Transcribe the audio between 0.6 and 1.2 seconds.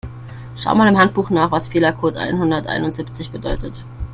mal im